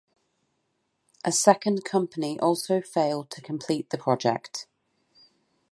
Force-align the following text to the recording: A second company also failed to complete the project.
A 1.23 1.31
second 1.31 1.85
company 1.85 2.39
also 2.39 2.81
failed 2.81 3.29
to 3.29 3.39
complete 3.39 3.91
the 3.91 3.99
project. 3.99 4.65